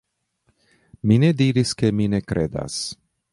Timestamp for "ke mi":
1.83-2.09